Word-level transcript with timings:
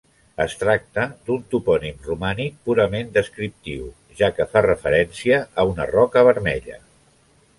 Es 0.43 0.53
tracta 0.61 1.01
d'un 1.27 1.43
topònim 1.51 1.99
romànic 2.05 2.55
purament 2.69 3.11
descriptiu, 3.19 3.85
ja 4.21 4.31
que 4.39 4.49
fa 4.55 4.65
referència 4.69 5.37
a 5.61 5.67
una 5.75 5.89
roca 5.91 6.27
vermella. 6.29 6.83